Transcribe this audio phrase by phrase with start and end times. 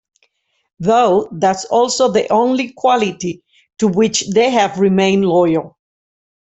[0.79, 3.43] Though that's also the only quality
[3.77, 5.77] to which they've remained loyal.